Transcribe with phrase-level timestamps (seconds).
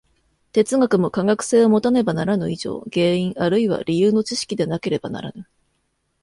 [0.51, 5.47] 哲学も科学性をもたねばならぬ以上、原因あるいは理由の知識でなければならぬ。